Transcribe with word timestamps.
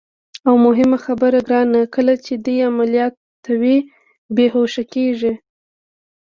او 0.47 0.53
مهمه 0.65 0.97
خبره 1.05 1.39
ګرانه، 1.47 1.81
کله 1.95 2.13
چې 2.25 2.33
دې 2.45 2.55
عملیاتوي، 2.69 3.77
بېهوښه 4.35 4.83
کېږي. 4.93 5.33